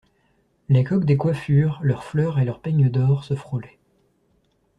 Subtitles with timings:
[0.67, 3.77] Les coques des coiffures, leurs fleurs et leurs peignes d'or se frôlaient.